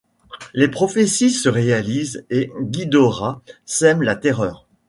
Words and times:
Les 0.55 0.67
prophéties 0.67 1.29
se 1.29 1.47
réalisent 1.47 2.25
et 2.31 2.51
Ghidorah 2.59 3.43
sème 3.65 4.01
la 4.01 4.15
terreur. 4.15 4.67